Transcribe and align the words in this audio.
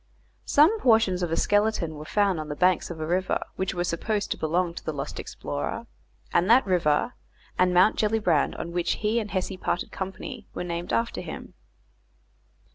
Some 0.47 0.79
portions 0.79 1.21
of 1.21 1.31
a 1.31 1.37
skeleton 1.37 1.93
were 1.93 2.05
found 2.05 2.39
on 2.39 2.49
the 2.49 2.55
banks 2.55 2.89
of 2.89 2.99
a 2.99 3.05
river, 3.05 3.39
which 3.55 3.75
were 3.75 3.83
supposed 3.83 4.31
to 4.31 4.35
belong 4.37 4.73
to 4.73 4.83
the 4.83 4.91
lost 4.95 5.19
explorer, 5.19 5.85
and 6.33 6.49
that 6.49 6.65
river, 6.65 7.13
and 7.59 7.71
Mount 7.71 7.97
Gellibrand, 7.97 8.55
on 8.55 8.71
which 8.71 8.93
he 9.05 9.19
and 9.19 9.29
Hesse 9.29 9.57
parted 9.61 9.91
company, 9.91 10.47
were 10.55 10.63
named 10.63 10.91
after 10.91 11.21
him. 11.21 11.53